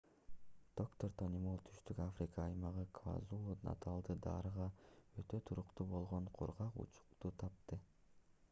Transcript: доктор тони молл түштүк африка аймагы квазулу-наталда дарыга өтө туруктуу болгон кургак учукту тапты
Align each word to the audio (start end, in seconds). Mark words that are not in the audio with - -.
доктор 0.79 1.11
тони 1.21 1.41
молл 1.41 1.59
түштүк 1.65 1.99
африка 2.05 2.39
аймагы 2.45 2.85
квазулу-наталда 2.99 4.15
дарыга 4.27 4.67
өтө 5.25 5.41
туруктуу 5.51 5.87
болгон 5.95 6.31
кургак 6.41 6.81
учукту 6.87 7.33
тапты 7.45 7.81